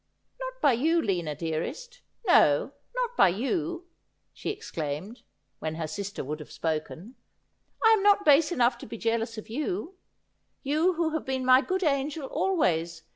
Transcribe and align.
Not 0.39 0.53
by 0.63 0.73
you, 0.73 0.99
Lina 0.99 1.35
dearest: 1.35 2.01
no, 2.25 2.71
not 2.95 3.15
by 3.15 3.29
you,' 3.29 3.85
she 4.33 4.49
exclaimed, 4.49 5.21
when 5.59 5.75
her 5.75 5.85
sister 5.85 6.23
would 6.23 6.39
have 6.39 6.51
spoken.' 6.51 7.13
I 7.85 7.89
am 7.91 8.01
not 8.01 8.25
base 8.25 8.51
enough 8.51 8.79
to 8.79 8.87
be 8.87 8.97
jealous 8.97 9.37
of 9.37 9.47
you; 9.47 9.93
you 10.63 10.93
who 10.95 11.11
have 11.11 11.23
been 11.27 11.45
my 11.45 11.61
good 11.61 11.83
angel 11.83 12.25
always. 12.25 13.03